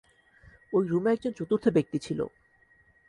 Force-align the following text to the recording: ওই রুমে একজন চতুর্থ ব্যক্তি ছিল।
ওই 0.73 0.83
রুমে 0.87 1.09
একজন 1.11 1.31
চতুর্থ 1.31 1.65
ব্যক্তি 1.67 1.97
ছিল। 1.99 2.19